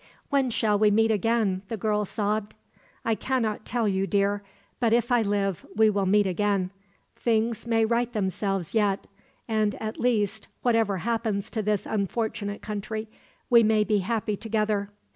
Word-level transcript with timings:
"When 0.31 0.49
shall 0.49 0.79
we 0.79 0.89
meet 0.89 1.11
again?" 1.11 1.61
the 1.67 1.77
girl 1.77 2.05
sobbed. 2.05 2.55
"I 3.05 3.13
cannot 3.13 3.65
tell 3.67 3.87
you, 3.87 4.07
dear; 4.07 4.41
but 4.79 4.93
if 4.93 5.11
I 5.11 5.21
live, 5.21 5.63
we 5.75 5.91
will 5.91 6.07
meet 6.07 6.25
again. 6.25 6.71
Things 7.15 7.67
may 7.67 7.85
right 7.85 8.11
themselves, 8.11 8.73
yet; 8.73 9.05
and 9.47 9.75
at 9.79 9.99
least, 9.99 10.47
whatever 10.63 10.97
happens 10.97 11.51
to 11.51 11.61
this 11.61 11.85
unfortunate 11.85 12.63
country, 12.63 13.09
we 13.47 13.61
may 13.61 13.83
be 13.83 13.99
happy 13.99 14.35
together. 14.35 14.89